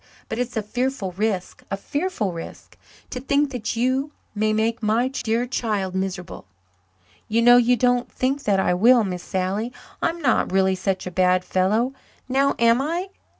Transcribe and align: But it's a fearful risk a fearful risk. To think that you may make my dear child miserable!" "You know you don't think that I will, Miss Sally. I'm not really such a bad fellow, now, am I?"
But 0.29 0.39
it's 0.39 0.57
a 0.57 0.63
fearful 0.63 1.11
risk 1.11 1.61
a 1.69 1.77
fearful 1.77 2.33
risk. 2.33 2.75
To 3.11 3.19
think 3.19 3.51
that 3.51 3.75
you 3.75 4.09
may 4.33 4.51
make 4.51 4.81
my 4.81 5.09
dear 5.09 5.45
child 5.45 5.93
miserable!" 5.93 6.47
"You 7.27 7.43
know 7.43 7.57
you 7.57 7.75
don't 7.75 8.11
think 8.11 8.41
that 8.45 8.59
I 8.59 8.73
will, 8.73 9.03
Miss 9.03 9.21
Sally. 9.21 9.71
I'm 10.01 10.19
not 10.19 10.51
really 10.51 10.73
such 10.73 11.05
a 11.05 11.11
bad 11.11 11.45
fellow, 11.45 11.93
now, 12.27 12.55
am 12.57 12.81
I?" 12.81 13.09